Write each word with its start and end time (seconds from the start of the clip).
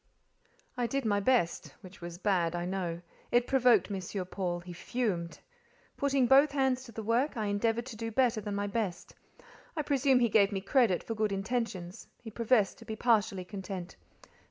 I 0.77 0.87
did 0.87 1.05
my 1.05 1.19
best—which 1.19 2.01
was 2.01 2.17
bad, 2.17 2.55
I 2.55 2.65
know: 2.65 3.01
it 3.31 3.45
provoked 3.45 3.91
M. 3.91 4.25
Paul; 4.25 4.59
he 4.61 4.73
fumed. 4.73 5.37
Putting 5.95 6.25
both 6.25 6.51
hands 6.53 6.83
to 6.85 6.91
the 6.91 7.03
work, 7.03 7.37
I 7.37 7.45
endeavoured 7.45 7.85
to 7.85 7.95
do 7.95 8.09
better 8.09 8.41
than 8.41 8.55
my 8.55 8.65
best; 8.65 9.13
I 9.77 9.83
presume 9.83 10.19
he 10.19 10.27
gave 10.29 10.51
me 10.51 10.59
credit 10.59 11.03
for 11.03 11.13
good 11.13 11.31
intentions; 11.31 12.07
he 12.23 12.31
professed 12.31 12.79
to 12.79 12.85
be 12.85 12.95
partially 12.95 13.45
content. 13.45 13.95